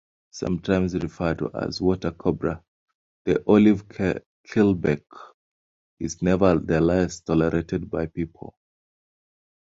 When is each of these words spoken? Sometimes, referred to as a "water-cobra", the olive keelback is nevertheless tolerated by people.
Sometimes, 0.31 0.95
referred 0.95 1.37
to 1.37 1.51
as 1.53 1.79
a 1.79 1.83
"water-cobra", 1.83 2.63
the 3.25 3.43
olive 3.47 3.87
keelback 3.87 5.03
is 5.99 6.23
nevertheless 6.23 7.19
tolerated 7.19 7.87
by 7.87 8.07
people. 8.07 8.55